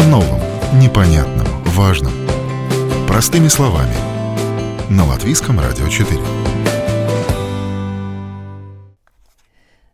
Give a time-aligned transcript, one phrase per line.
[0.00, 0.40] О новом,
[0.80, 2.12] непонятном, важном.
[3.06, 3.92] Простыми словами.
[4.90, 6.18] На Латвийском радио 4.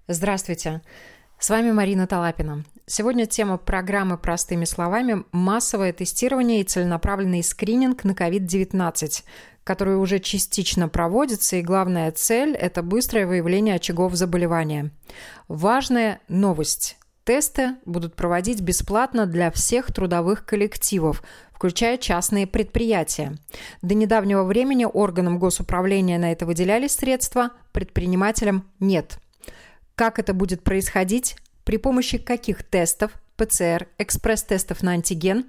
[0.07, 0.83] Здравствуйте.
[1.41, 2.63] С вами Марина Талапина.
[2.87, 9.25] Сегодня тема программы «Простыми словами»– массовое тестирование и целенаправленный скрининг на COVID-19,
[9.65, 14.93] который уже частично проводится, и главная цель– это быстрое выявление очагов заболевания.
[15.49, 16.97] Важная новость.
[17.27, 23.37] Тесты будут проводить бесплатно для всех трудовых коллективов, включая частные предприятия.
[23.83, 29.19] До недавнего времени органам госуправления на это выделялись средства, предпринимателям– нет.
[29.97, 31.35] Как это будет происходить?
[31.65, 35.47] При помощи каких тестов, ПЦР, экспресс-тестов на антиген,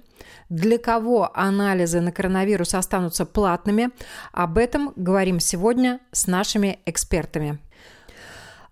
[0.48, 3.90] для кого анализы на коронавирус останутся платными,
[4.32, 7.60] об этом говорим сегодня с нашими экспертами.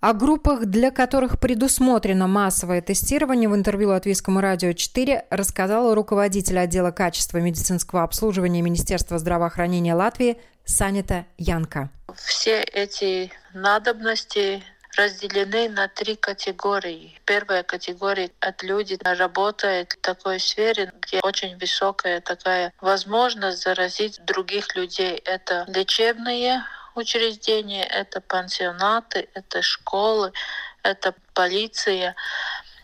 [0.00, 6.91] О группах, для которых предусмотрено массовое тестирование, в интервью Латвийскому радио 4 рассказала руководитель отдела
[6.91, 11.89] качества медицинского обслуживания Министерства здравоохранения Латвии Санита Янка.
[12.14, 14.62] Все эти надобности
[14.97, 17.19] разделены на три категории.
[17.24, 24.74] Первая категория— это люди, работают в такой сфере, где очень высокая такая возможность заразить других
[24.74, 25.20] людей.
[25.24, 26.62] Это лечебные
[26.97, 30.33] учреждения, это пансионаты, это школы,
[30.83, 32.14] это полиция.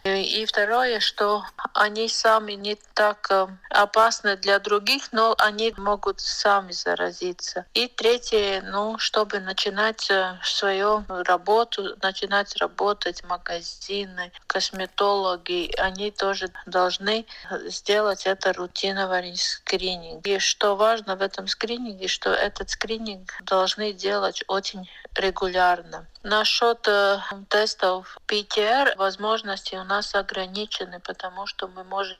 [0.04, 6.72] И второе, что они сами не так э, опасны для других, но они могут сами
[6.72, 7.66] заразиться.
[7.74, 17.24] И третье, ну, чтобы начинать э, свою работу, начинать работать магазины, косметологи, они тоже должны
[17.66, 20.26] сделать это рутиновый скрининг.
[20.26, 26.06] И что важно в этом скрининге, что этот скрининг должны делать очень регулярно.
[26.22, 32.16] Насчет э, тестов ПТР возможности у нас ограничены, потому что мы можем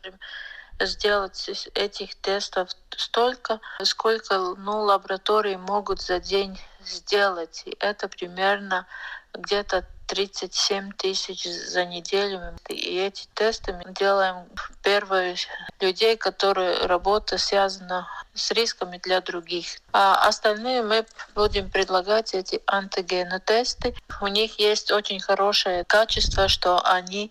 [0.81, 7.63] сделать этих тестов столько, сколько ну, лаборатории могут за день сделать.
[7.67, 8.87] И это примерно
[9.35, 12.55] где-то 37 тысяч за неделю.
[12.69, 14.47] И эти тесты мы делаем
[14.83, 15.37] первые
[15.83, 19.67] людей, которые работа связана с рисками для других.
[19.93, 21.05] А остальные мы
[21.35, 23.95] будем предлагать эти антигенотесты.
[24.21, 27.31] У них есть очень хорошее качество, что они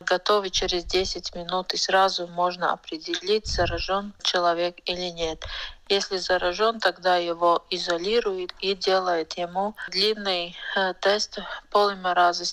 [0.00, 5.44] готовы через 10 минут и сразу можно определить, заражен человек или нет.
[5.88, 11.40] Если заражен, тогда его изолирует и делает ему длинный э, тест
[11.70, 12.44] полимеразы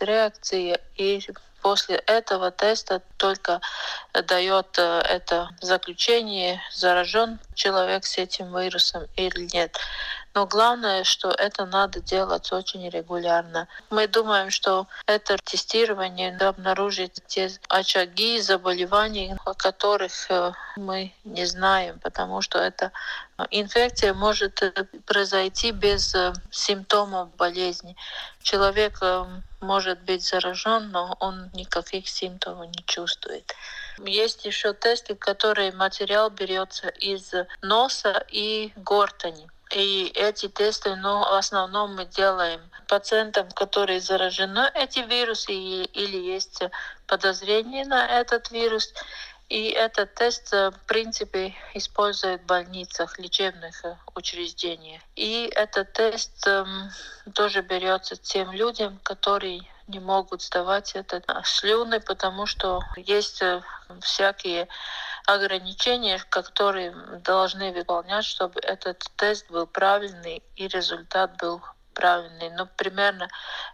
[0.00, 1.20] реакции и
[1.66, 3.60] после этого теста только
[4.28, 9.76] дает э, это заключение, заражен человек с этим вирусом или нет.
[10.36, 13.68] Но главное, что это надо делать очень регулярно.
[13.88, 21.98] Мы думаем, что это тестирование обнаружит те очаги заболеваний, о которых э, мы не знаем,
[22.00, 22.92] потому что эта
[23.50, 24.72] инфекция может э,
[25.06, 27.96] произойти без э, симптомов болезни.
[28.42, 29.00] Человек
[29.62, 33.54] может быть заражен, но он никаких симптомов не чувствует.
[34.04, 37.32] Есть еще тесты, которые материал берется из
[37.62, 39.48] носа и гортани.
[39.76, 46.62] И эти тесты, ну, в основном мы делаем пациентам, которые заражены эти вирусы или есть
[47.06, 48.94] подозрение на этот вирус.
[49.50, 55.02] И этот тест, в принципе, используют в больницах, лечебных учреждениях.
[55.14, 56.90] И этот тест эм,
[57.34, 63.60] тоже берется тем людям, которые не могут сдавать этот слюны, потому что есть э,
[64.00, 64.68] всякие
[65.26, 66.92] ограничения, которые
[67.24, 71.60] должны выполнять, чтобы этот тест был правильный и результат был
[71.94, 72.50] правильный.
[72.50, 73.28] Но примерно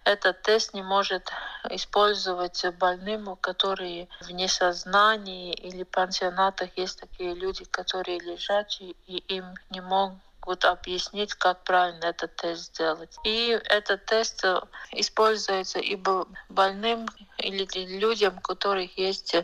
[0.05, 1.31] этот тест не может
[1.71, 9.81] использовать больным, которые в несознании или пансионатах есть такие люди, которые лежачие, и им не
[9.81, 13.17] могут могут объяснить, как правильно этот тест сделать.
[13.25, 14.45] И этот тест
[14.91, 15.97] используется и
[16.49, 17.07] больным
[17.39, 17.67] или
[17.99, 19.37] людям, у которых есть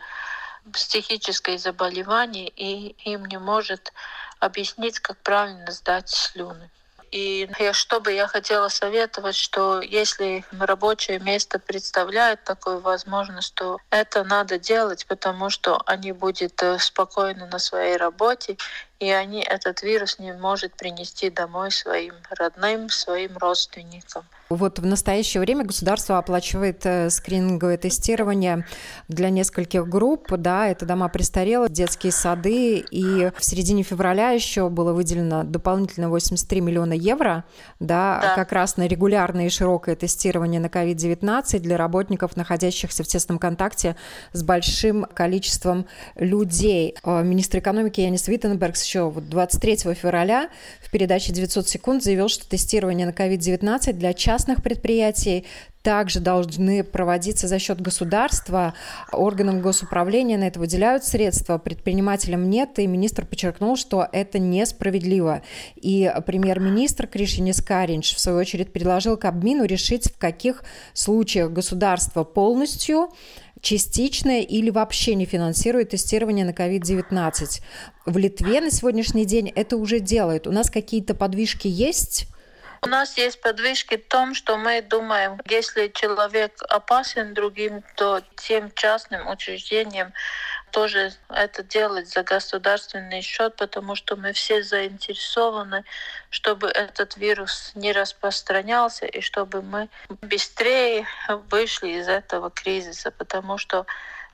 [0.72, 3.92] психическое заболевание, и им не может
[4.40, 6.70] объяснить, как правильно сдать слюны.
[7.10, 14.24] И что бы я хотела советовать, что если рабочее место представляет такую возможность, то это
[14.24, 18.58] надо делать, потому что они будут э, спокойны на своей работе,
[19.00, 24.24] и они этот вирус не может принести домой своим родным, своим родственникам.
[24.48, 28.64] Вот в настоящее время государство оплачивает э, скрининговое тестирование
[29.06, 30.32] для нескольких групп.
[30.32, 32.78] Да, это дома престарелых, детские сады.
[32.78, 37.44] И в середине февраля еще было выделено дополнительно 83 миллиона евро
[37.78, 38.34] да, да.
[38.36, 43.96] как раз на регулярное и широкое тестирование на COVID-19 для работников, находящихся в тесном контакте
[44.32, 45.86] с большим количеством
[46.16, 46.96] людей.
[47.04, 50.48] Э, министр экономики Янис Виттенбергс еще 23 февраля
[50.80, 55.44] в передаче «900 секунд» заявил, что тестирование на COVID-19 для частных предприятий
[55.82, 58.74] также должны проводиться за счет государства.
[59.12, 65.42] Органам госуправления на это выделяют средства, предпринимателям нет, и министр подчеркнул, что это несправедливо.
[65.76, 70.64] И премьер-министр Кришинис Каринч, в свою очередь, предложил Кабмину решить, в каких
[70.94, 73.08] случаях государство полностью
[73.60, 77.62] частично или вообще не финансирует тестирование на COVID-19.
[78.06, 80.46] В Литве на сегодняшний день это уже делают.
[80.46, 82.26] У нас какие-то подвижки есть?
[82.80, 88.70] У нас есть подвижки в том, что мы думаем, если человек опасен другим, то тем
[88.74, 90.12] частным учреждениям
[90.70, 95.84] тоже это делать за государственный счет, потому что мы все заинтересованы,
[96.30, 101.06] чтобы этот вирус не распространялся и чтобы мы быстрее
[101.50, 103.86] вышли из этого кризиса, потому что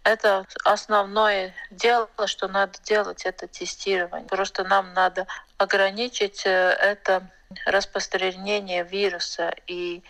[0.05, 4.29] это основное дело, что надо делать, это тестирование.
[4.29, 5.27] Просто нам надо
[5.57, 7.31] ограничить э, это
[7.67, 9.55] распространение вируса.
[9.67, 10.03] И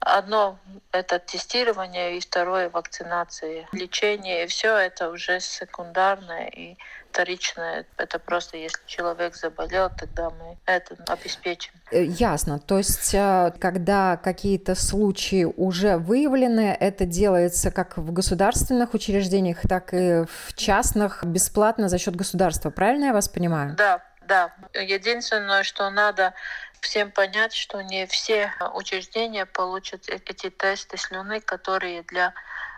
[0.00, 0.58] одно—
[0.92, 3.68] это тестирование, и второе— вакцинация.
[3.72, 6.76] Лечение, и все это уже секундарное и
[7.10, 7.84] вторичное.
[7.96, 11.72] Это просто если человек заболел, тогда мы это обеспечим.
[11.90, 12.58] Э, ясно.
[12.58, 19.92] То есть, э, когда какие-то случаи уже выявлены, это делается как в государственных учреждениях, так
[19.92, 22.70] и в частных бесплатно за счет государства.
[22.70, 23.74] Правильно я вас понимаю?
[23.76, 24.52] Да, да.
[24.74, 26.34] Единственное, что надо
[26.80, 32.34] всем понять, что не все учреждения получат э, эти тесты слюны, которые для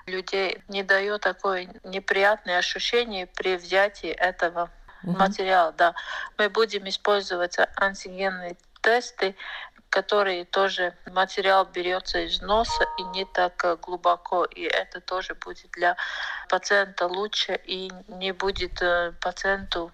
[0.06, 4.70] людей не дают такое неприятное ощущение при взятии этого
[5.04, 5.16] mm-hmm.
[5.19, 5.72] материала.
[5.72, 5.94] Да,
[6.38, 9.37] мы будем использовать антигенные тесты,
[9.93, 15.70] которые тоже материал берется из носа и не так э, глубоко, и это тоже будет
[15.72, 15.96] для
[16.48, 19.93] пациента лучше и не будет э, пациенту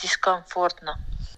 [0.00, 0.96] дискомфортно.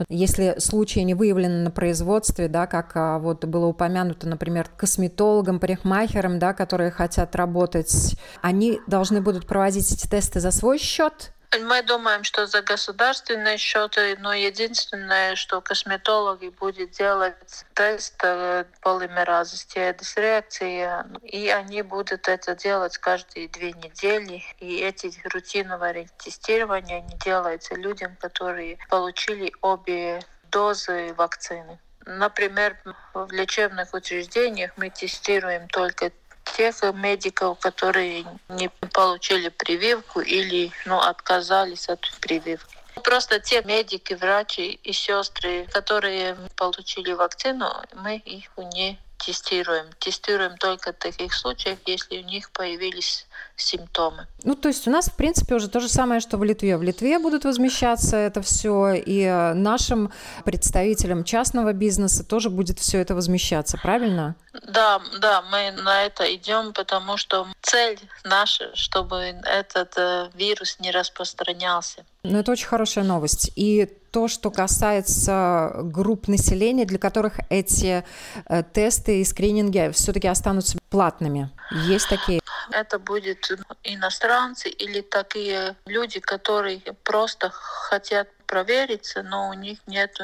[0.09, 6.39] Если случаи не выявлены на производстве, да, как а, вот было упомянуто, например, косметологам, парикмахерам,
[6.39, 12.25] да, которые хотят работать, они должны будут проводить эти тесты за свой счет, мы думаем,
[12.25, 20.89] что за государственные счеты, но единственное, что косметологи будут делать тест э, полимеразы стеатис реакции,
[21.23, 24.43] и они будут это делать каждые две недели.
[24.61, 30.21] И эти рутиновые тестирования не делаются людям, которые получили обе
[30.51, 31.79] дозы вакцины.
[32.05, 32.77] Например,
[33.15, 36.11] в лечебных учреждениях мы тестируем только
[36.57, 42.77] тех медиков, которые не получили прививку или ну, отказались от прививки.
[43.03, 49.87] Просто те медики, врачи и сестры, которые получили вакцину, мы их не тестируем.
[49.99, 53.27] Тестируем только в таких случаях, если у них появились
[53.57, 54.27] симптомы.
[54.45, 56.77] Ну, то есть у нас, в принципе, уже то же самое, что в Литве.
[56.77, 60.13] В Литве будут возмещаться это все, и э, нашим
[60.45, 64.35] представителям частного бизнеса тоже будет все это возмещаться, правильно?
[64.53, 70.91] Да, да, мы на это идем, потому что цель наша, чтобы этот э, вирус не
[70.91, 72.05] распространялся.
[72.25, 73.53] Ну, это очень хорошая новость.
[73.55, 78.05] И то, что касается групп населения, для которых эти
[78.47, 81.51] э, тесты и скрининги все-таки останутся платными.
[81.87, 82.41] Есть такие?
[82.71, 83.51] Это будет
[83.83, 90.19] иностранцы или такие люди, которые просто хотят провериться, но у них нет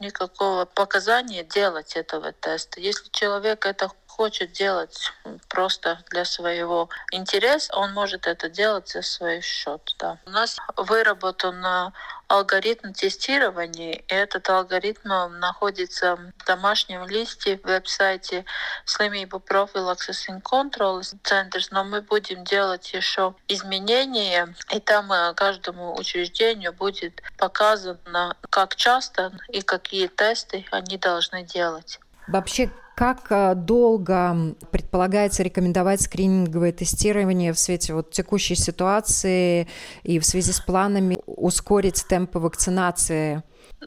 [0.00, 2.80] никакого показания делать этого теста.
[2.80, 5.12] Если человек это хочет делать
[5.48, 9.94] просто для своего интереса, он может это делать за свой счет.
[9.98, 10.18] Да.
[10.26, 11.92] У нас выработан
[12.28, 18.44] алгоритм тестирования, и этот алгоритм находится в домашнем листе в веб-сайте
[18.86, 25.96] Slimību Prophylaxis and Control Centers, но мы будем делать еще изменения, и там э, каждому
[25.96, 31.98] учреждению будет показано, как часто и какие тесты они должны делать.
[32.26, 39.68] Вообще, как э, долго предполагается рекомендовать скрининговое тестирование в свете вот текущей ситуации
[40.04, 43.42] и в связи с планами ускорить темпы вакцинации?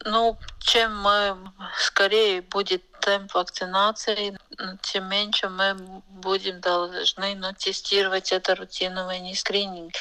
[0.05, 1.37] Ну, чем мы
[1.77, 4.37] скорее будет темп вакцинации,
[4.81, 5.75] тем меньше мы
[6.09, 9.93] будем должны ну, тестировать это рутиновый скрининг.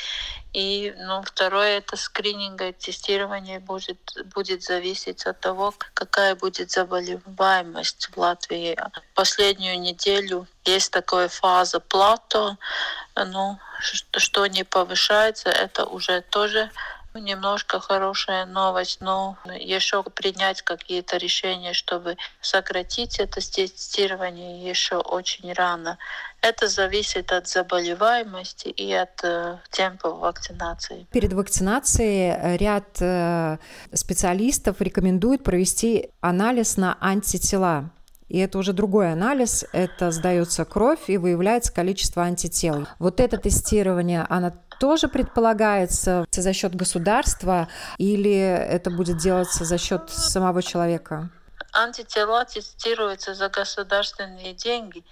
[0.52, 3.98] И ну, второе это скрининга и тестирование будет,
[4.34, 8.76] будет зависеть от того, какая будет заболеваемость в Латвии.
[9.14, 12.56] Последнюю неделю есть такая фаза плато,
[13.14, 13.58] ну,
[14.16, 16.70] что не повышается, это уже тоже
[17.18, 25.98] немножко хорошая новость, но еще принять какие-то решения, чтобы сократить это тестирование, еще очень рано.
[26.42, 31.06] Это зависит от заболеваемости и от э, темпа вакцинации.
[31.10, 33.58] Перед вакцинацией э, ряд э,
[33.92, 37.90] специалистов рекомендует провести анализ на антитела.
[38.28, 42.86] И это уже другой анализ, это сдается кровь и выявляется количество антител.
[42.98, 47.68] Вот это тестирование, оно тоже предполагается за счет государства
[47.98, 51.30] или это будет делаться за счет самого человека?
[51.72, 55.04] Антитела тестируются за государственные деньги.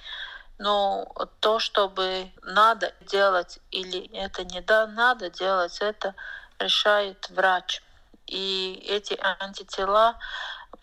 [0.59, 6.15] Но то, чтобы надо делать или это не да, надо делать, это
[6.59, 7.83] решает врач.
[8.27, 10.17] И эти антитела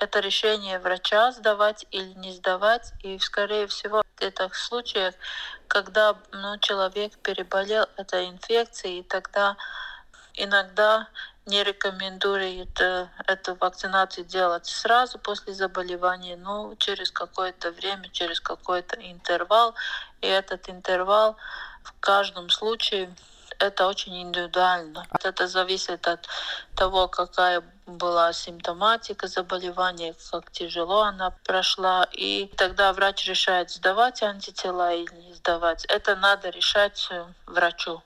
[0.01, 2.91] это решение врача сдавать или не сдавать.
[3.03, 5.13] И, скорее всего, в этих случаях,
[5.67, 9.57] когда ну, человек переболел этой инфекцией, и тогда
[10.33, 11.07] иногда
[11.45, 18.95] не рекомендует э, эту вакцинацию делать сразу после заболевания, но через какое-то время, через какой-то
[18.95, 19.75] интервал.
[20.21, 21.37] И этот интервал
[21.83, 23.13] в каждом случае
[23.59, 25.05] это очень индивидуально.
[25.23, 26.27] Это зависит от
[26.75, 27.63] того, какая
[27.97, 32.07] была симптоматика заболевания, как тяжело она прошла.
[32.11, 35.85] И тогда врач решает, сдавать антитела или не сдавать.
[35.85, 37.09] Это надо решать
[37.45, 38.01] врачу.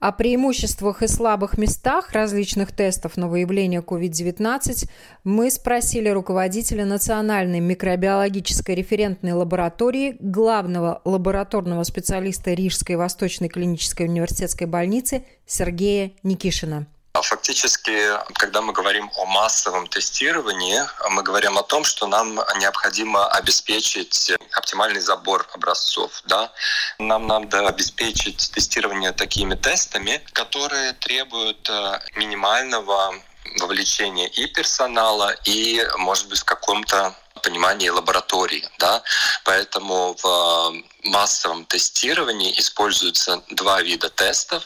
[0.00, 4.88] О преимуществах и слабых местах различных тестов на выявление COVID-19
[5.24, 15.24] мы спросили руководителя Национальной микробиологической референтной лаборатории, главного лабораторного специалиста Рижской Восточной клинической университетской больницы
[15.46, 16.86] Сергея Никишина.
[17.18, 23.26] А фактически, когда мы говорим о массовом тестировании, мы говорим о том, что нам необходимо
[23.26, 26.22] обеспечить оптимальный забор образцов.
[26.26, 26.52] Да?
[27.00, 33.12] Нам надо обеспечить тестирование такими тестами, которые требуют э, минимального
[33.58, 38.68] вовлечения и персонала, и, может быть, в каком-то понимании лаборатории.
[38.78, 39.02] Да?
[39.44, 44.64] Поэтому в э, массовом тестировании используются два вида тестов.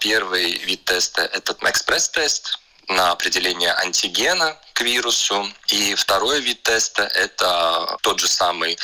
[0.00, 2.58] Первый вид теста— это экспресс-тест,
[2.90, 5.48] на определение антигена к вирусу.
[5.68, 8.78] И второй вид теста– это тот же самый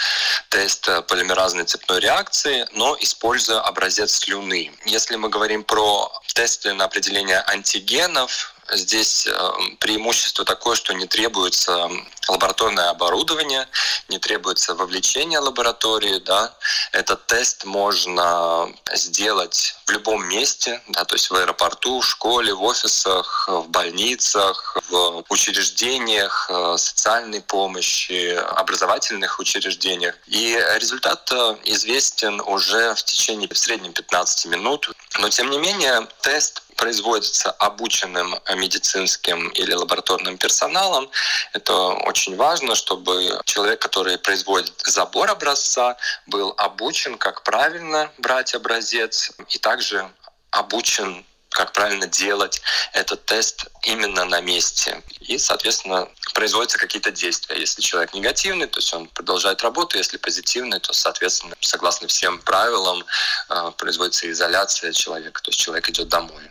[0.48, 4.72] тест полимеразной цепной реакции, но используя образец слюны.
[4.84, 11.88] Если мы говорим про тесты на определение антигенов, Здесь э, преимущество такое, что не требуется
[12.28, 13.68] лабораторное оборудование,
[14.08, 16.18] не требуется вовлечение лаборатории.
[16.18, 16.54] Да.
[16.92, 22.62] Этот тест можно сделать в любом месте, да, то есть в аэропорту, в школе, в
[22.64, 30.16] офисах, в больницах, в учреждениях э, социальной помощи, образовательных учреждениях.
[30.26, 34.90] И результат э, известен уже в течение в среднем 15 минут.
[35.18, 41.10] Но тем не менее тест производится обученным медицинским или лабораторным персоналом.
[41.52, 49.32] Это очень важно, чтобы человек, который производит забор образца, был обучен, как правильно брать образец,
[49.48, 50.08] и также
[50.50, 51.24] обучен
[51.56, 52.60] как правильно делать
[52.92, 55.02] этот тест именно на месте.
[55.20, 57.58] И, соответственно, производятся какие-то действия.
[57.58, 63.04] Если человек негативный, то есть он продолжает работу, если позитивный, то, соответственно, согласно всем правилам,
[63.48, 66.42] э, производится изоляция человека, то есть человек идет домой.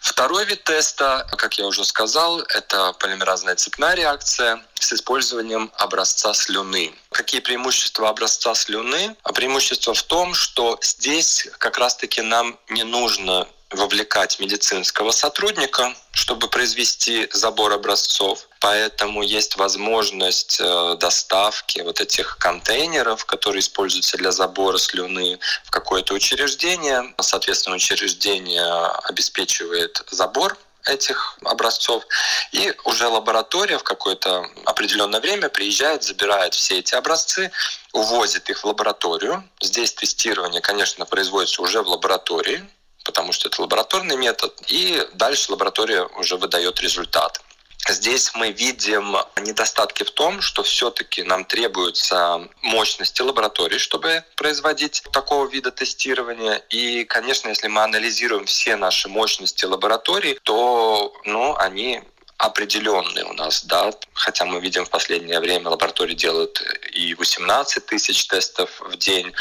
[0.00, 6.94] Второй вид теста, как я уже сказал, это полимеразная цепная реакция с использованием образца слюны.
[7.10, 9.16] Какие преимущества образца слюны?
[9.22, 16.48] А преимущество в том, что здесь как раз-таки нам не нужно вовлекать медицинского сотрудника, чтобы
[16.48, 18.48] произвести забор образцов.
[18.60, 26.14] Поэтому есть возможность э, доставки вот этих контейнеров, которые используются для забора слюны в какое-то
[26.14, 27.14] учреждение.
[27.20, 28.64] Соответственно, учреждение
[29.04, 30.56] обеспечивает забор
[30.86, 32.04] этих образцов.
[32.52, 37.50] И уже лаборатория в какое-то определенное время приезжает, забирает все эти образцы,
[37.92, 39.44] увозит их в лабораторию.
[39.60, 42.66] Здесь тестирование, конечно, производится уже в лаборатории
[43.08, 47.40] потому что это лабораторный метод, и дальше лаборатория уже выдает результат.
[47.88, 55.48] Здесь мы видим недостатки в том, что все-таки нам требуются мощности лаборатории, чтобы производить такого
[55.48, 56.56] вида тестирования.
[56.68, 62.02] И, конечно, если мы анализируем все наши мощности лабораторий, то ну, они
[62.38, 68.26] определенный у нас, да, хотя мы видим в последнее время лаборатории делают и 18 тысяч
[68.28, 69.32] тестов в день,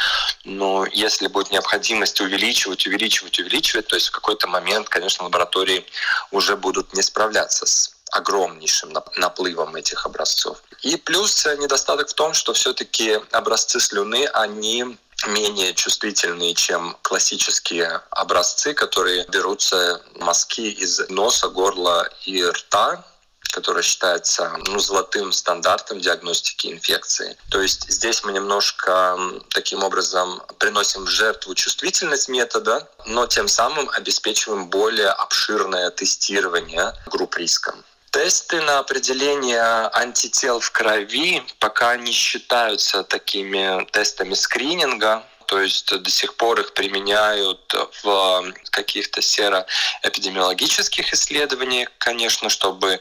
[0.43, 5.85] но если будет необходимость увеличивать, увеличивать, увеличивать, то есть в какой-то момент, конечно, лаборатории
[6.31, 10.57] уже будут не справляться с огромнейшим наплывом этих образцов.
[10.81, 18.73] И плюс недостаток в том, что все-таки образцы слюны, они менее чувствительные, чем классические образцы,
[18.73, 23.03] которые берутся мазки из носа, горла и рта,
[23.51, 27.35] которая считается ну, золотым стандартом диагностики инфекции.
[27.49, 29.17] То есть здесь мы немножко
[29.49, 37.35] таким образом приносим в жертву чувствительность метода, но тем самым обеспечиваем более обширное тестирование групп
[37.37, 37.73] риска.
[38.11, 46.09] Тесты на определение антител в крови пока не считаются такими тестами скрининга, то есть до
[46.09, 47.73] сих пор их применяют
[48.03, 52.99] в каких-то сероэпидемиологических исследованиях, конечно, чтобы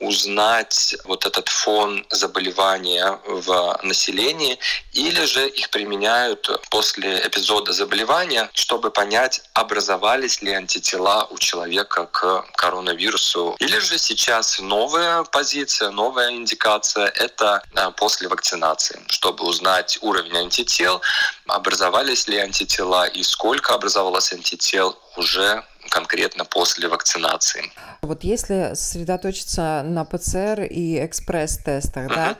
[0.00, 4.58] узнать вот этот фон заболевания в населении,
[4.92, 12.44] или же их применяют после эпизода заболевания, чтобы понять, образовались ли антитела у человека к
[12.56, 13.56] коронавирусу.
[13.58, 21.00] Или же сейчас новая позиция, новая индикация— это а, после вакцинации, чтобы узнать уровень антител,
[21.46, 27.70] образовались ли антитела и сколько образовалось антител уже конкретно после вакцинации.
[28.02, 32.36] Вот если сосредоточиться на ПЦР и экспресс-тестах, да,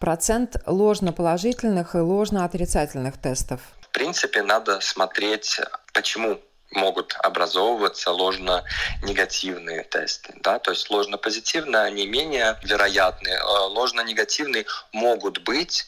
[0.00, 3.60] процент ложноположительных и ложноотрицательных тестов?
[3.82, 5.60] В принципе, надо смотреть,
[5.92, 6.40] почему
[6.74, 10.34] могут образовываться ложно-негативные тесты.
[10.40, 10.58] Да?
[10.58, 13.28] То есть ложно-позитивные, они менее вероятны.
[13.28, 15.86] Э, ложно-негативные могут быть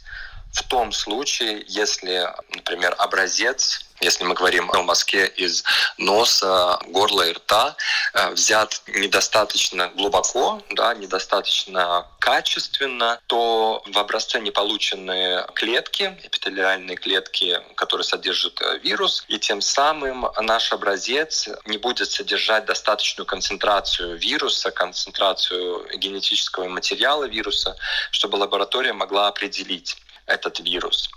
[0.52, 5.65] в том случае, если, например, образец если мы говорим о мазке из
[5.99, 7.77] носа, горла и рта,
[8.13, 17.61] э, взят недостаточно глубоко, да, недостаточно качественно, то в образце не получены клетки, эпителиальные клетки,
[17.77, 24.71] которые содержат э, вирус, и тем самым наш образец не будет содержать достаточную концентрацию вируса,
[24.71, 27.77] концентрацию генетического материала вируса,
[28.11, 31.11] чтобы лаборатория могла определить, этот вирус.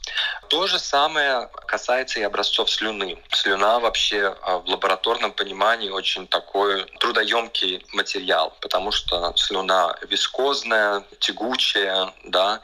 [0.49, 3.17] То же самое касается и образцов слюны.
[3.31, 12.13] Слюна вообще а, в лабораторном понимании очень такой трудоемкий материал, потому что слюна вискозная, тягучая,
[12.25, 12.61] да.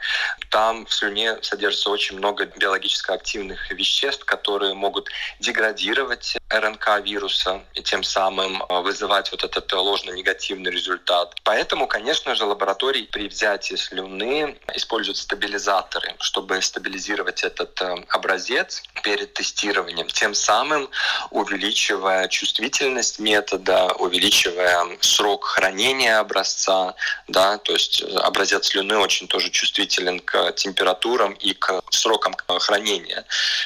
[0.50, 5.10] Там в слюне содержится очень много биологически активных веществ, которые могут
[5.40, 11.34] деградировать РНК вируса и тем самым а, вызывать вот этот ложно-негативный результат.
[11.42, 19.32] Поэтому, конечно же, лаборатории при взятии слюны используют стабилизаторы, чтобы стабилизировать этот э, образец перед
[19.32, 20.88] тестированием, тем самым
[21.30, 26.94] увеличивая чувствительность метода, увеличивая срок хранения образца,
[27.26, 33.22] да, то есть э, образец слюны очень тоже чувствителен к температурам и к срокам хранения.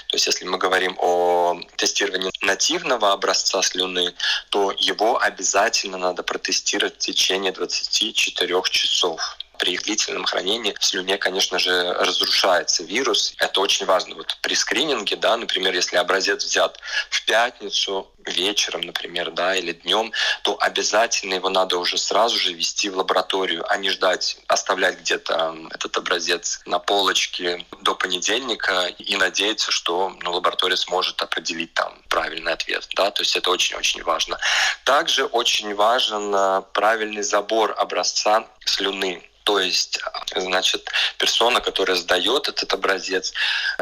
[0.09, 2.31] То есть если мы говорим о тестировании
[2.69, 4.15] нативного образца слюны,
[4.51, 11.19] то его обязательно надо протестировать в течение 24 часов при их длительном хранении в слюне,
[11.19, 13.35] конечно же, разрушается вирус.
[13.39, 14.15] Это очень важно.
[14.15, 16.79] Вот при скрининге, да, например, если образец взят
[17.11, 22.91] в пятницу вечером, например, да, или днем, то обязательно его надо уже сразу же вести
[22.91, 29.71] в лабораторию, а не ждать, оставлять где-то этот образец на полочке до понедельника и надеяться,
[29.71, 32.87] что ну, лаборатория сможет определить там правильный ответ.
[32.95, 33.11] Да?
[33.11, 34.39] То есть это очень-очень важно.
[34.85, 39.28] Также очень важен э, правильный забор образца слюны.
[39.49, 39.99] То есть,
[40.37, 43.33] значит, персона, которая сдает этот образец,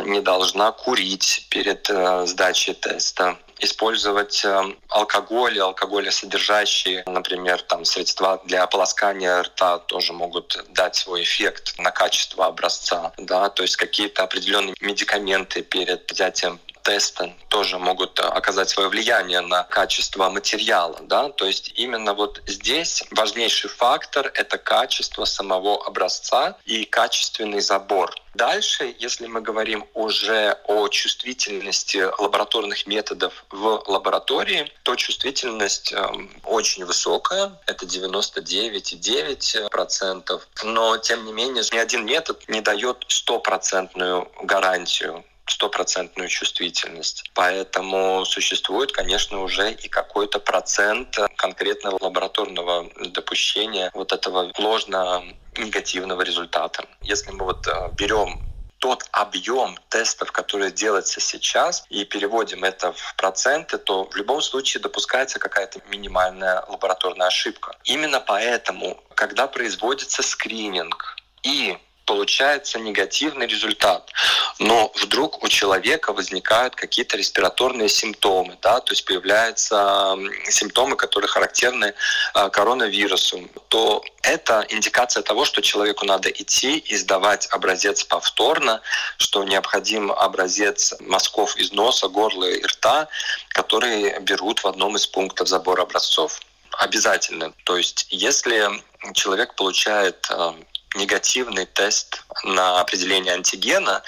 [0.01, 3.37] не должна курить перед э, сдачей теста.
[3.59, 11.75] Использовать э, алкоголь, алкоголесодержащие, например, там средства для ополоскания рта тоже могут дать свой эффект
[11.79, 18.69] на качество образца, да, то есть какие-то определенные медикаменты перед взятием теста тоже могут оказать
[18.69, 21.01] свое влияние на качество материала.
[21.03, 21.31] Да?
[21.31, 28.15] То есть именно вот здесь важнейший фактор— это качество самого образца и качественный забор.
[28.35, 36.07] Дальше, если мы говорим уже о чувствительности лабораторных методов в лаборатории, то чувствительность э,
[36.45, 40.41] очень высокая, это 99,9%.
[40.65, 47.31] Но, тем не менее, ни один метод не дает стопроцентную гарантию стопроцентную чувствительность.
[47.35, 55.23] Поэтому существует, конечно, уже и какой-то процент конкретного лабораторного допущения вот этого ложно
[55.57, 56.85] негативного результата.
[57.03, 58.41] Если мы вот э, берем
[58.79, 64.83] тот объем тестов, которые делаются сейчас, и переводим это в проценты, то в любом случае
[64.83, 67.75] допускается какая-то минимальная лабораторная ошибка.
[67.85, 74.11] Именно поэтому, когда производится скрининг и получается негативный результат.
[74.59, 80.17] Но вдруг у человека возникают какие-то респираторные симптомы, да, то есть появляются
[80.49, 81.95] симптомы, которые характерны
[82.33, 88.81] а, коронавирусу, то это индикация того, что человеку надо идти и сдавать образец повторно,
[89.19, 93.09] что необходим образец мазков из носа, горла и рта,
[93.49, 96.41] которые берут в одном из пунктов забора образцов
[96.79, 97.53] обязательно.
[97.65, 98.71] То есть, если
[99.15, 100.55] человек получает а,
[100.95, 104.03] негативный тест на определение антигена,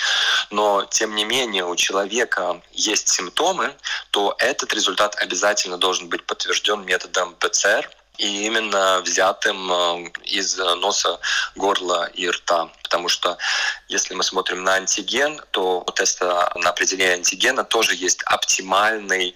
[0.50, 3.74] но тем не менее у человека есть симптомы,
[4.10, 11.20] то этот результат обязательно должен быть подтвержден методом ПЦР, и именно взятым э, из носа,
[11.54, 12.68] горла и рта.
[12.82, 13.38] Потому что
[13.88, 19.34] если мы смотрим на антиген, то у теста на определение антигена тоже есть оптимальный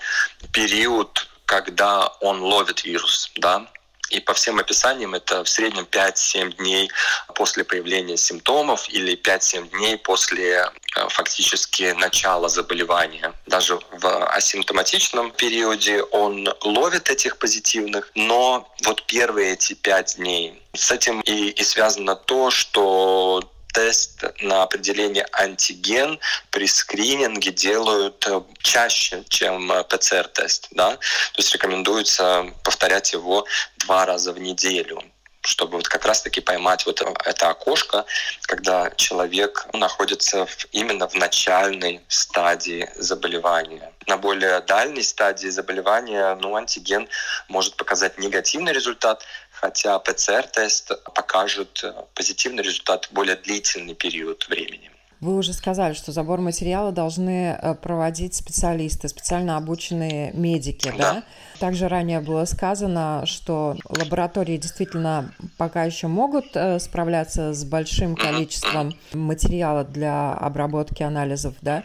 [0.52, 3.30] период, когда он ловит вирус.
[3.36, 3.66] Да?
[4.12, 6.90] И по всем описаниям это в среднем 5-7 дней
[7.34, 13.32] после появления симптомов или 5-7 дней после э, фактически начала заболевания.
[13.46, 20.62] Даже в асимптоматичном периоде он ловит этих позитивных, но вот первые эти 5 дней.
[20.74, 26.18] С этим и, и связано то, что тест на определение антиген
[26.50, 30.68] при скрининге делают э, чаще, чем э, ПЦР-тест.
[30.72, 30.96] Да?
[30.96, 33.46] То есть рекомендуется повторять его
[33.78, 35.02] два раза в неделю
[35.44, 38.04] чтобы вот как раз-таки поймать вот это окошко,
[38.42, 43.92] когда человек находится в, именно в начальной стадии заболевания.
[44.06, 47.08] На более дальней стадии заболевания ну, антиген
[47.48, 49.24] может показать негативный результат,
[49.62, 54.90] хотя ПЦР-тест покажет позитивный результат в более длительный период времени.
[55.20, 61.12] Вы уже сказали, что забор материала должны э, проводить специалисты, специально обученные медики, да?
[61.12, 61.22] да?
[61.60, 68.98] Также ранее было сказано, что лаборатории действительно пока еще могут э, справляться с большим количеством
[69.12, 71.84] материала для обработки анализов, да?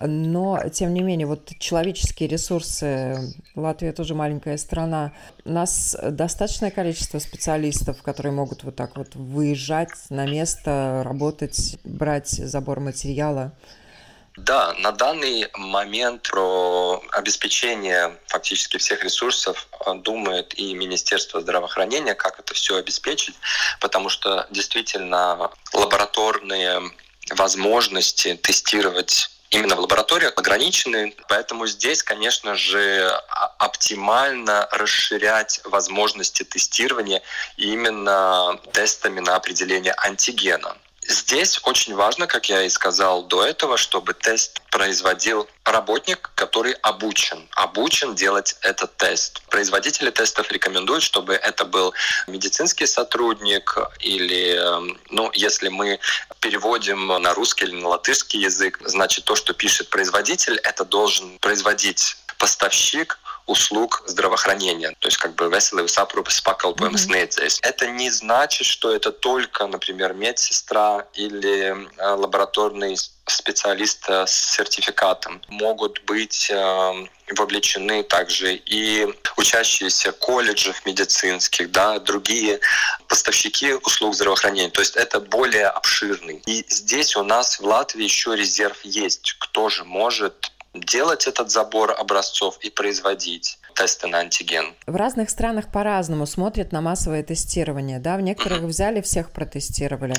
[0.00, 5.12] Но, тем не менее, вот человеческие ресурсы, Латвия тоже маленькая страна,
[5.44, 12.28] у нас достаточное количество специалистов, которые могут вот так вот выезжать на место, работать, брать
[12.28, 13.52] забор материала.
[14.36, 22.38] Да, на данный момент про обеспечение фактически всех ресурсов э, думает и Министерство здравоохранения, как
[22.38, 23.34] это все обеспечить,
[23.80, 26.82] потому что действительно лабораторные
[27.32, 33.10] возможности тестировать именно в лабораториях ограничены, поэтому здесь, конечно же,
[33.58, 37.22] оптимально расширять возможности тестирования
[37.56, 40.76] именно тестами на определение антигена.
[41.08, 47.48] Здесь очень важно, как я и сказал до этого, чтобы тест производил работник, который обучен,
[47.52, 49.40] обучен делать этот тест.
[49.48, 51.94] Производители тестов рекомендуют, чтобы это был
[52.26, 54.60] медицинский сотрудник или,
[55.08, 55.98] ну, если мы
[56.40, 62.18] переводим на русский или на латышский язык, значит, то, что пишет производитель, это должен производить
[62.36, 64.94] поставщик, услуг здравоохранения.
[65.00, 67.60] То есть как бы веселый сапрупы с mm-hmm.
[67.62, 75.40] Это не значит, что это только, например, медсестра или э, лабораторный специалист с сертификатом.
[75.48, 79.06] Могут быть э, вовлечены также и
[79.36, 82.60] учащиеся колледжев медицинских, да, другие
[83.08, 84.70] поставщики услуг здравоохранения.
[84.70, 86.42] То есть это более обширный.
[86.46, 89.36] И здесь у нас в Латвии еще резерв есть.
[89.38, 94.74] Кто же может делать этот забор образцов и производить тесты на антиген.
[94.86, 98.00] В разных странах по-разному смотрят на массовое тестирование.
[98.00, 98.16] Да?
[98.16, 100.14] В некоторых взяли, всех протестировали.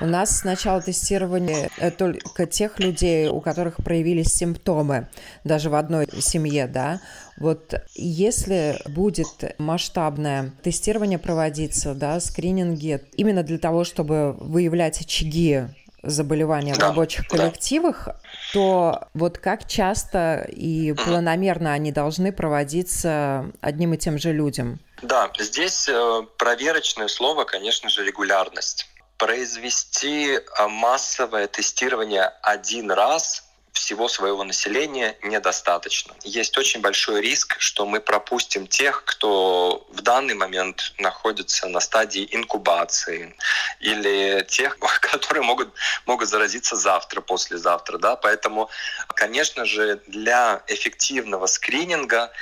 [0.00, 5.08] У нас сначала тестирование э, только тех людей, у которых проявились симптомы,
[5.44, 6.66] даже в одной семье.
[6.66, 7.00] Да?
[7.38, 15.66] Вот если будет масштабное тестирование проводиться, да, скрининги, именно для того, чтобы выявлять очаги
[16.04, 18.16] заболевания да, в рабочих коллективах, да.
[18.52, 24.80] то вот как часто и планомерно они должны проводиться одним и тем же людям?
[25.02, 28.86] Да, здесь э, проверочное слово, конечно же, регулярность.
[29.18, 36.14] Произвести э, массовое тестирование один раз всего своего населения недостаточно.
[36.22, 42.26] Есть очень большой риск, что мы пропустим тех, кто в данный момент находится на стадии
[42.30, 43.36] инкубации,
[43.80, 45.74] или тех, которые могут,
[46.06, 47.98] могут заразиться завтра, послезавтра.
[47.98, 48.16] Да?
[48.16, 48.70] Поэтому,
[49.08, 52.32] конечно же, для эффективного скрининга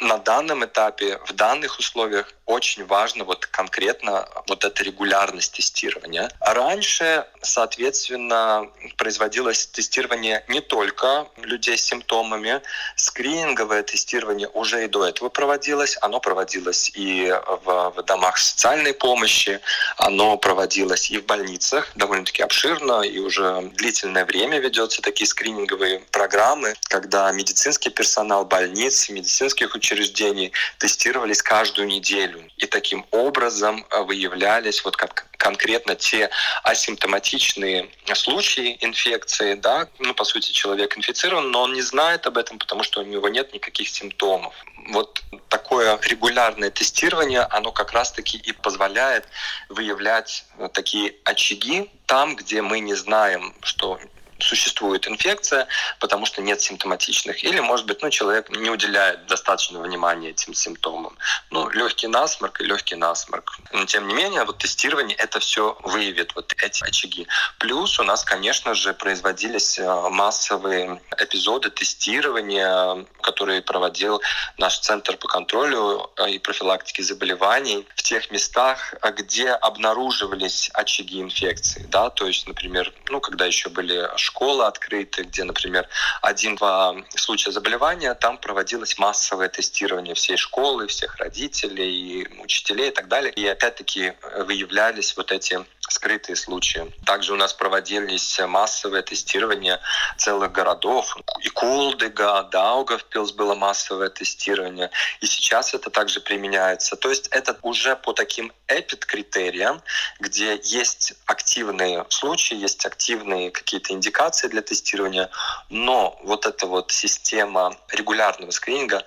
[0.00, 6.30] на данном этапе, в данных условиях очень важно вот конкретно вот эта регулярность тестирования.
[6.40, 12.60] А раньше, соответственно, производилось тестирование не только людей с симптомами,
[12.96, 15.96] скрининговое тестирование уже и до этого проводилось.
[16.00, 17.32] Оно проводилось и
[17.64, 19.60] в, в домах социальной помощи,
[19.96, 26.74] оно проводилось и в больницах довольно-таки обширно, и уже длительное время ведется такие скрининговые программы,
[26.84, 32.48] когда медицинский персонал больниц, медицинских учреждений тестировались каждую неделю.
[32.56, 36.30] И таким образом выявлялись вот как конкретно те
[36.62, 42.58] асимптоматичные случаи инфекции, да, ну, по сути, человек инфицирован, но он не знает об этом,
[42.58, 44.54] потому что у него нет никаких симптомов.
[44.90, 49.24] Вот такое регулярное тестирование, оно как раз-таки и позволяет
[49.68, 53.98] выявлять такие очаги там, где мы не знаем, что
[54.42, 55.66] существует инфекция,
[55.98, 57.44] потому что нет симптоматичных.
[57.44, 61.16] Или, может быть, ну, человек не уделяет достаточного внимания этим симптомам.
[61.50, 63.58] Ну, легкий насморк и легкий насморк.
[63.72, 67.26] Но, тем не менее, вот тестирование это все выявит, вот эти очаги.
[67.58, 74.20] Плюс у нас, конечно же, производились э, массовые эпизоды тестирования, которые проводил
[74.58, 81.86] наш Центр по контролю э, и профилактике заболеваний в тех местах, где обнаруживались очаги инфекции.
[81.88, 82.10] Да?
[82.10, 84.31] То есть, например, ну, когда еще были школы
[84.66, 85.88] открыты, где, например,
[86.20, 93.32] один-два случая заболевания, там проводилось массовое тестирование всей школы, всех родителей, учителей и так далее.
[93.32, 96.92] И опять-таки выявлялись вот эти скрытые случаи.
[97.04, 99.80] Также у нас проводились массовые тестирования
[100.16, 101.16] целых городов.
[101.40, 104.90] И Кулдыга, Даугавпилс было массовое тестирование.
[105.20, 106.96] И сейчас это также применяется.
[106.96, 109.82] То есть это уже по таким эпид-критериям,
[110.18, 115.30] где есть активные случаи, есть активные какие-то индикации для тестирования,
[115.68, 119.04] но вот эта вот система регулярного скрининга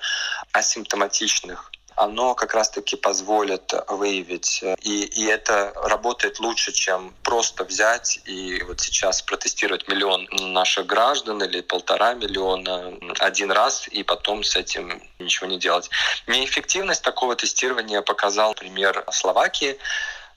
[0.52, 4.63] асимптоматичных оно как раз-таки позволит выявить.
[4.81, 11.41] И, и это работает лучше, чем просто взять и вот сейчас протестировать миллион наших граждан
[11.43, 15.89] или полтора миллиона один раз и потом с этим ничего не делать.
[16.27, 19.77] Неэффективность такого тестирования показал пример Словакии,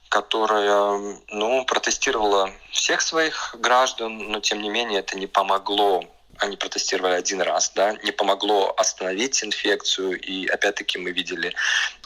[0.09, 6.05] которая ну, протестировала всех своих граждан, но тем не менее это не помогло
[6.39, 11.55] они протестировали один раз, да, не помогло остановить инфекцию, и опять-таки мы видели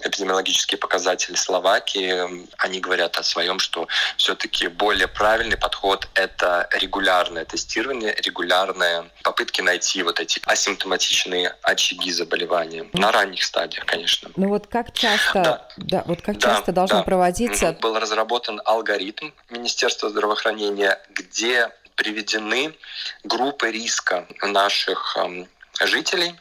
[0.03, 8.15] эпидемиологические показатели Словакии, они говорят о своем, что все-таки более правильный подход— это регулярное тестирование,
[8.15, 14.31] регулярные попытки найти вот эти асимптоматичные очаги заболевания на ранних стадиях, конечно.
[14.37, 17.03] Ну вот как часто, да, да вот как часто да, должно да.
[17.05, 17.77] проводиться?
[17.81, 22.75] Был разработан алгоритм Министерства здравоохранения, где приведены
[23.25, 25.49] группы риска наших эм,
[25.81, 26.35] жителей,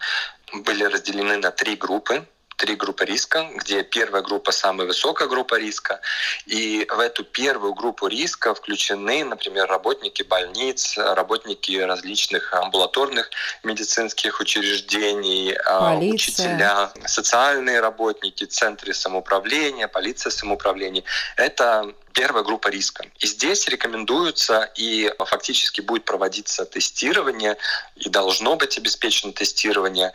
[0.54, 2.26] были разделены на три группы
[2.62, 6.00] три группы риска, где первая группа самая высокая группа риска.
[6.45, 13.32] И в эту первую группу риска включены, например, работники больниц, работники различных амбулаторных
[13.63, 16.13] медицинских учреждений, а, полиция.
[16.13, 21.04] учителя, социальные работники, центры самоуправления, полиция самоуправления.
[21.38, 23.06] Это первая группа риска.
[23.17, 27.58] И здесь рекомендуется и фактически будет проводиться тестирование,
[27.95, 30.12] и должно быть обеспечено тестирование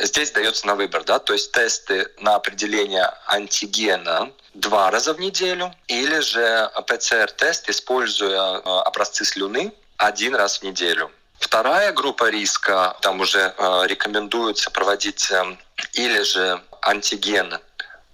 [0.00, 5.72] Здесь дается на выбор, да, то есть тесты на определение антигена два раза в неделю,
[5.86, 11.10] или же ПЦР-тест, используя э, образцы слюны один раз в неделю.
[11.38, 15.56] Вторая группа риска, там уже э, рекомендуется проводить э,
[15.92, 17.58] или же антиген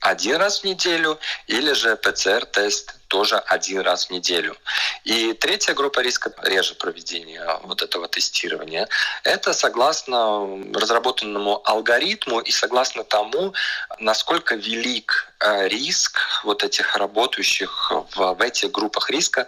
[0.01, 4.57] один раз в неделю, или же ПЦР-тест тоже один раз в неделю.
[5.05, 8.89] И третья группа риска реже проведения вот этого тестирования.
[9.25, 13.53] Это согласно разработанному алгоритму и согласно тому,
[13.99, 19.47] насколько велик э, риск вот этих работающих в, в этих группах риска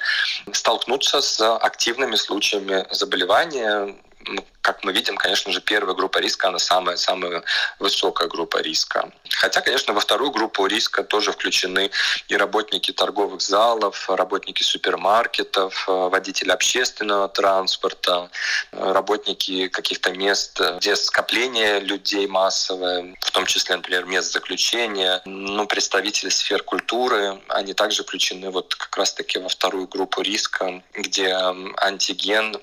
[0.52, 3.94] столкнуться с активными случаями заболевания,
[4.62, 7.42] как мы видим, конечно же, первая группа риска, она самая, самая
[7.80, 9.10] высокая группа риска.
[9.30, 11.90] Хотя, конечно, во вторую группу риска тоже включены
[12.28, 18.30] и работники торговых залов, работники супермаркетов, водители общественного транспорта,
[18.70, 26.28] работники каких-то мест, где скопление людей массовое, в том числе, например, мест заключения, ну, представители
[26.28, 31.34] сфер культуры, они также включены вот как раз-таки во вторую группу риска, где
[31.78, 32.56] антиген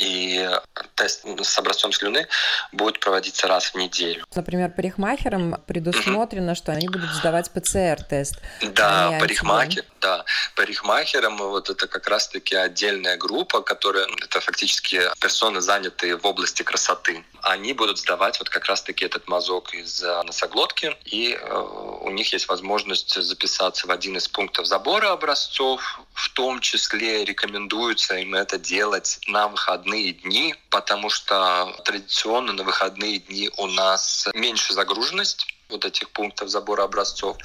[0.00, 0.48] и
[0.94, 2.26] тест с образцом слюны
[2.72, 4.24] будет проводиться раз в неделю.
[4.34, 8.36] Например, парикмахерам предусмотрено, что они будут сдавать ПЦР-тест.
[8.62, 10.24] Да, а парикмахер, да,
[10.56, 17.24] парикмахерам вот это как раз-таки отдельная группа, которая это фактически персоны, занятые в области красоты.
[17.42, 21.58] Они будут сдавать вот как раз-таки этот мазок из носоглотки, и э,
[22.00, 26.00] у них есть возможность записаться в один из пунктов забора образцов.
[26.12, 33.18] В том числе рекомендуется им это делать на выходные дни, потому что традиционно на выходные
[33.18, 37.36] дни у нас меньше загруженность вот этих пунктов забора образцов.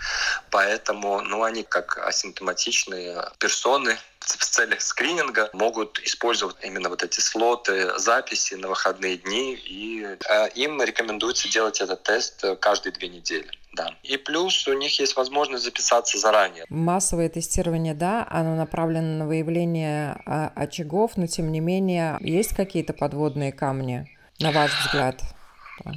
[0.49, 7.97] Поэтому, ну, они как асимптоматичные персоны в целях скрининга могут использовать именно вот эти слоты
[7.97, 13.49] записи на выходные дни, и э, им рекомендуется делать этот тест каждые две недели.
[13.73, 13.95] Да.
[14.03, 16.65] И плюс у них есть возможность записаться заранее.
[16.69, 22.93] Массовое тестирование, да, оно направлено на выявление а, очагов, но тем не менее есть какие-то
[22.93, 25.21] подводные камни, на ваш взгляд?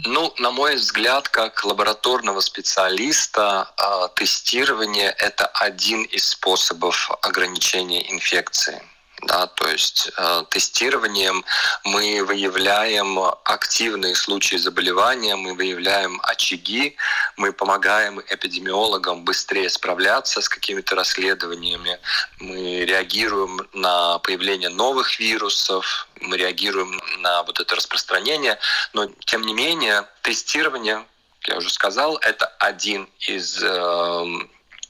[0.04, 8.82] Ну, на мой взгляд, как лабораторного специалиста, а, тестирование– это один из способов ограничения инфекции.
[9.26, 11.44] Да, то есть э, тестированием.
[11.84, 16.96] Мы выявляем активные случаи заболевания, мы выявляем очаги,
[17.38, 21.98] мы помогаем эпидемиологам быстрее справляться с какими-то расследованиями,
[22.38, 28.58] мы реагируем на появление новых вирусов, мы реагируем на вот это распространение,
[28.92, 31.02] но тем не менее тестирование,
[31.46, 34.24] я уже сказал, это один из э,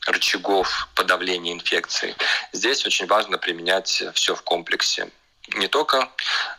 [0.06, 2.14] рычагов подавления инфекции.
[2.52, 5.10] Здесь очень важно применять все в комплексе.
[5.56, 6.08] Не только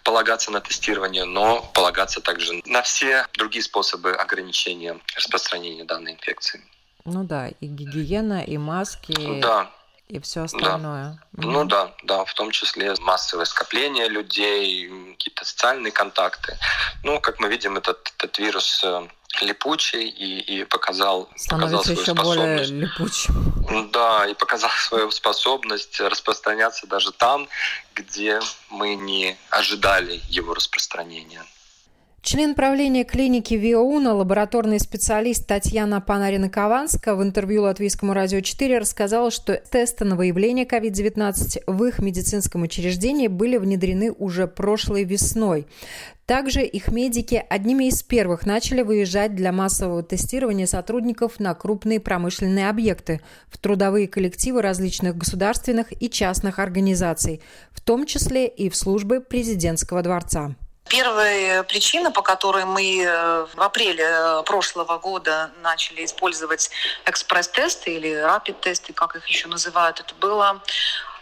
[0.03, 6.63] полагаться на тестирование, но полагаться также на все другие способы ограничения распространения данной инфекции.
[7.03, 9.39] Ну да, и гигиена, и маски.
[9.41, 9.71] Да,
[10.07, 11.19] и все остальное.
[11.31, 11.47] Да.
[11.47, 16.57] Ну да, да, в том числе массовое скопление людей, какие-то социальные контакты.
[17.03, 19.07] Ну, как мы видим, этот, этот вирус э,
[19.41, 22.71] липучий и, и показал, показал свою еще способность.
[22.71, 23.91] более липучим.
[23.91, 27.47] Да, и показал свою способность распространяться даже там,
[27.93, 31.43] где мы не ожидали его распространения.
[32.25, 39.53] Член правления клиники ВИОУНа, лабораторный специалист Татьяна Панарина-Кованска в интервью Латвийскому радио 4 рассказала, что
[39.57, 45.67] тесты на выявление COVID-19 в их медицинском учреждении были внедрены уже прошлой весной.
[46.25, 52.69] Также их медики одними из первых начали выезжать для массового тестирования сотрудников на крупные промышленные
[52.69, 59.21] объекты, в трудовые коллективы различных государственных и частных организаций, в том числе и в службы
[59.21, 60.55] президентского дворца.
[60.87, 66.69] Первая причина, по которой мы э, в апреле э, прошлого года начали использовать
[67.05, 70.61] экспресс-тесты или рапид-тесты, как их еще называют, это было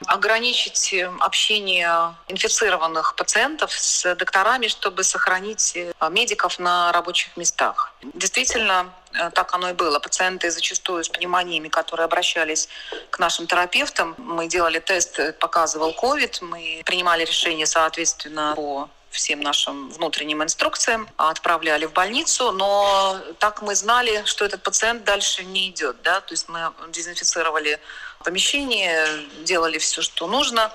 [0.05, 7.93] ограничить общение инфицированных пациентов с докторами, чтобы сохранить э, медиков на рабочих местах.
[8.01, 8.91] Действительно,
[9.33, 9.99] так оно и было.
[9.99, 12.67] Пациенты зачастую с пневмониями, которые обращались
[13.11, 19.89] к нашим терапевтам, мы делали тест, показывал COVID, мы принимали решение, соответственно, по всем нашим
[19.89, 26.01] внутренним инструкциям, отправляли в больницу, но так мы знали, что этот пациент дальше не идет.
[26.01, 26.19] Да?
[26.21, 27.79] То есть мы дезинфицировали
[28.23, 29.07] помещение,
[29.43, 30.71] делали все, что нужно,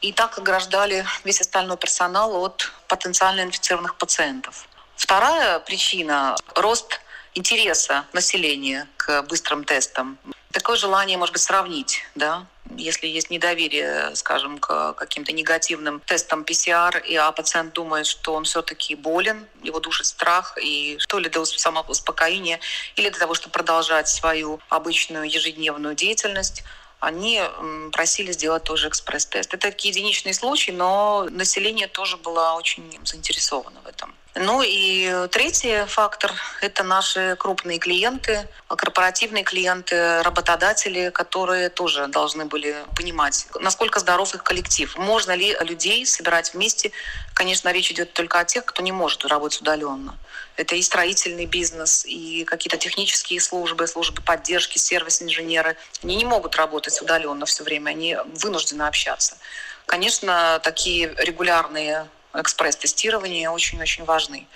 [0.00, 4.66] и так ограждали весь остальной персонал от потенциально инфицированных пациентов.
[4.96, 7.00] Вторая причина– рост
[7.34, 10.18] интереса населения к быстрым тестам.
[10.52, 17.02] Такое желание, может быть, сравнить, да, если есть недоверие, скажем, к каким-то негативным тестам ПЦР,
[17.06, 21.44] и а пациент думает, что он все-таки болен, его душит страх, и то ли для
[21.44, 22.60] самоуспокоения,
[22.96, 26.62] или для того, чтобы продолжать свою обычную ежедневную деятельность,
[27.00, 27.42] они
[27.90, 29.52] просили сделать тоже экспресс-тест.
[29.52, 34.14] Это такие единичные случаи, но население тоже было очень заинтересовано в этом.
[34.34, 42.74] Ну и третий фактор– это наши крупные клиенты, корпоративные клиенты, работодатели, которые тоже должны были
[42.96, 44.96] понимать, насколько здоров их коллектив.
[44.96, 46.92] Можно ли людей собирать вместе.
[47.34, 50.16] Конечно, речь идет только о тех, кто не может работать удаленно.
[50.56, 55.76] Это и строительный бизнес, и какие-то технические службы, службы поддержки, сервис-инженеры.
[56.02, 59.36] Они не могут работать удаленно все время, они вынуждены общаться.
[59.84, 64.46] Конечно, такие регулярные экспресс-тестирования очень-очень важны.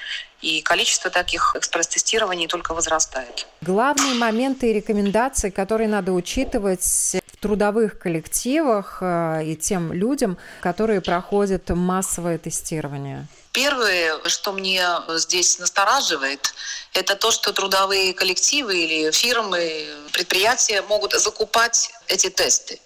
[0.42, 3.46] И количество таких экспресс-тестирований только возрастает.
[3.62, 11.00] Главные моменты и рекомендации, которые надо учитывать в трудовых коллективах э, и тем людям, которые
[11.00, 13.26] проходят массовое тестирование.
[13.52, 14.86] Первое, что мне
[15.16, 16.52] здесь настораживает,
[16.92, 22.78] это то, что трудовые коллективы или фирмы, предприятия могут закупать эти тесты.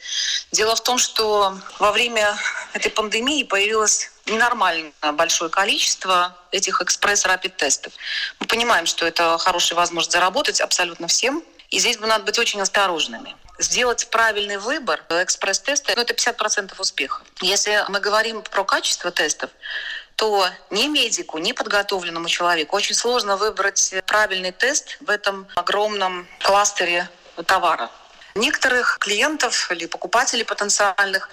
[0.53, 2.37] Дело в том, что во время
[2.73, 7.93] этой пандемии появилось ненормально большое количество этих экспресс-рапид-тестов.
[8.39, 12.61] Мы понимаем, что это хорошая возможность заработать абсолютно всем, и здесь бы надо быть очень
[12.61, 13.37] осторожными.
[13.59, 17.23] Сделать правильный выбор экспресс-теста ну,– это 50% успеха.
[17.43, 19.51] Если мы говорим про качество тестов,
[20.17, 27.09] то ни медику, ни подготовленному человеку очень сложно выбрать правильный тест в этом огромном кластере
[27.47, 27.91] товара.
[28.35, 31.29] Некоторых клиентов или покупателей потенциальных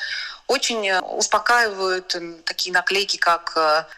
[0.48, 3.56] очень успокаивают такие наклейки, как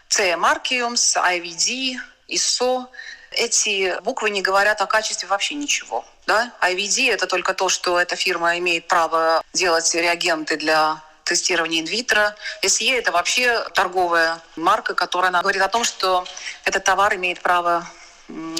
[0.08, 1.96] CE Markiums, IVD,
[2.28, 2.86] ISO.
[3.32, 6.04] Эти буквы не говорят о качестве вообще ничего.
[6.26, 6.52] Да?
[6.60, 12.34] IVD– это только то, что эта фирма имеет право делать реагенты для тестирования инвитро.
[12.62, 16.26] SE– это вообще торговая марка, которая говорит о том, что
[16.64, 17.88] этот товар имеет право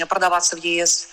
[0.08, 1.08] продаваться в ЕС.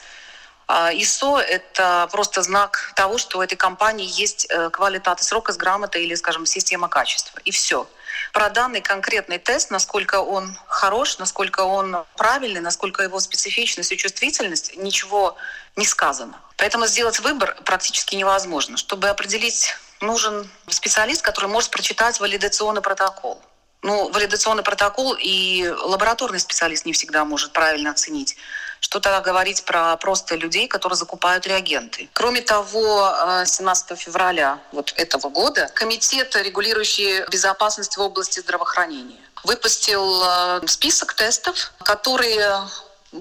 [0.67, 5.57] А ИСО– это просто знак того, что у этой компании есть э, квалитат срока с
[5.57, 7.39] грамотой или, скажем, система качества.
[7.45, 7.87] И все.
[8.33, 14.75] Про данный конкретный тест, насколько он хорош, насколько он правильный, насколько его специфичность и чувствительность,
[14.75, 15.37] ничего
[15.77, 16.37] не сказано.
[16.57, 18.75] Поэтому сделать выбор практически невозможно.
[18.75, 23.41] Чтобы определить, нужен специалист, который может прочитать валидационный протокол.
[23.83, 28.35] Ну, валидационный протокол и лабораторный специалист не всегда может правильно оценить.
[28.79, 32.09] Что тогда говорить про просто людей, которые закупают реагенты?
[32.13, 33.11] Кроме того,
[33.45, 41.13] 17 э, февраля вот этого года Комитет, регулирующий безопасность в области здравоохранения, выпустил э, список
[41.13, 42.61] тестов, которые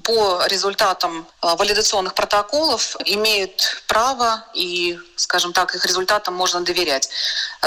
[0.03, 7.09] по результатам а, валидационных протоколов имеют право и, скажем так, их результатам можно доверять.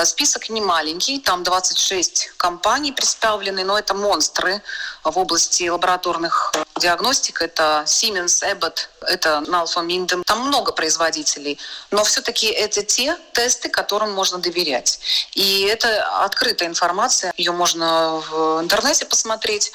[0.03, 4.61] Список не маленький, там 26 компаний представлены, но это монстры
[5.03, 7.41] в области лабораторных диагностик.
[7.41, 10.23] Это Siemens, Abbott, это Nalfa Minden.
[10.25, 11.59] Там много производителей.
[11.91, 14.99] Но все-таки это те тесты, которым можно доверять.
[15.33, 19.71] И это открытая информация, ее можно в интернете посмотреть.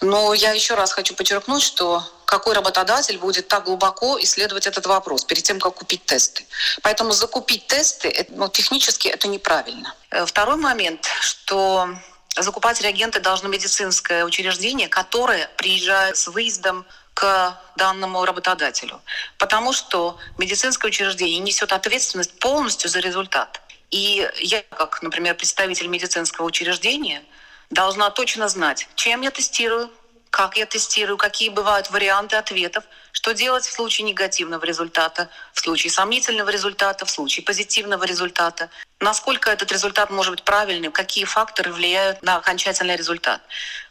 [0.00, 5.24] Но я еще раз хочу подчеркнуть, что какой работодатель будет так глубоко исследовать этот вопрос
[5.24, 6.44] перед тем, как купить тесты.
[6.82, 9.94] Поэтому закупить тесты ну, технически это неправильно.
[10.10, 11.88] Э, второй момент, что
[12.36, 19.00] закупать реагенты должно медицинское учреждение, которое приезжает с выездом к данному работодателю.
[19.38, 23.60] Потому что медицинское учреждение несет ответственность полностью за результат.
[23.90, 27.22] И я, как, например, представитель медицинского учреждения–
[27.70, 29.90] должна точно знать, чем я тестирую,
[30.38, 35.90] как я тестирую, какие бывают варианты ответов, что делать в случае негативного результата, в случае
[35.90, 38.70] сомнительного результата, в случае позитивного результата,
[39.00, 43.40] насколько этот результат может быть правильным, какие факторы влияют на окончательный результат.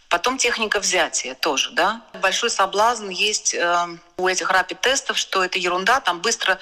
[0.07, 2.01] Потом техника взятия тоже, да.
[2.21, 6.59] Большой соблазн есть э, у этих рапид-тестов, что это ерунда, там быстро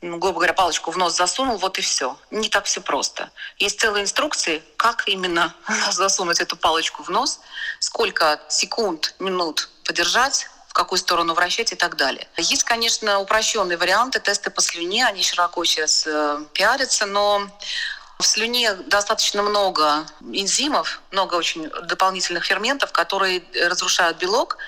[0.00, 2.16] грубо говоря, палочку в нос засунул, вот и все.
[2.30, 3.30] Не так все просто.
[3.58, 5.54] Есть целые инструкции, как именно
[5.90, 7.40] засунуть эту палочку в нос,
[7.80, 12.28] сколько секунд, минут подержать, в какую сторону вращать и так далее.
[12.36, 17.48] Есть, конечно, упрощенные варианты, тесты по слюне, они широко сейчас э, пиарятся, но
[18.18, 24.58] в слюне достаточно много энзимов, много очень дополнительных ферментов, которые разрушают белок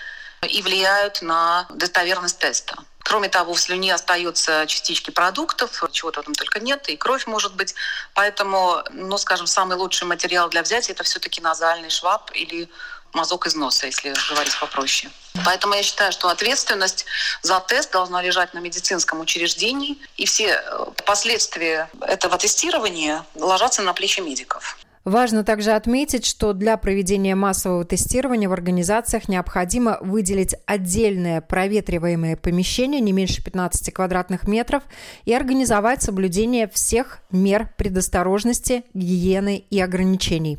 [0.42, 2.76] и влияют на достоверность теста.
[3.02, 7.74] Кроме того, в слюне остаются частички продуктов, чего-то там только нет, и кровь может быть.
[8.14, 12.68] Поэтому, ну, скажем, самый лучший материал для взятия– это все-таки назальный шваб или
[13.12, 15.10] мазок из носа, если говорить попроще.
[15.44, 17.06] Поэтому я считаю, что ответственность
[17.42, 23.92] за тест должна лежать на медицинском учреждении, и все э, последствия этого тестирования ложатся на
[23.92, 24.76] плечи медиков.
[25.04, 33.00] Важно также отметить, что для проведения массового тестирования в организациях необходимо выделить отдельное проветриваемое помещение
[33.00, 34.82] не меньше 15 квадратных метров
[35.24, 40.58] и организовать соблюдение всех мер предосторожности, гигиены и ограничений.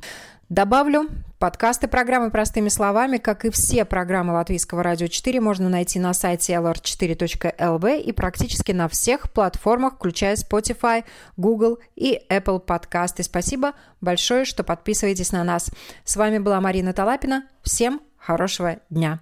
[0.52, 1.08] Добавлю,
[1.40, 6.52] подкасты программы «Простыми словами», как и все программы Латвийского радио 4, можно найти на сайте
[6.56, 11.06] lr4.lv и практически на всех платформах, включая Spotify,
[11.38, 13.24] Google и Apple подкасты.
[13.24, 15.72] Спасибо большое, что подписываетесь на нас.
[16.04, 17.46] С вами была Марина Талапина.
[17.64, 19.22] Всем хорошего дня.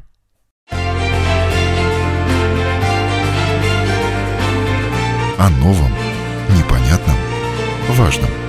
[5.37, 5.91] О новом,
[6.57, 7.17] непонятном,
[7.89, 8.31] важном–